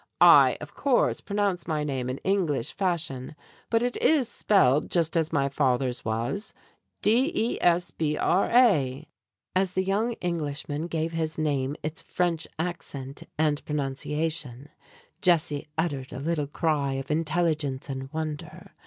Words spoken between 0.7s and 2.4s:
course, pronounce my name in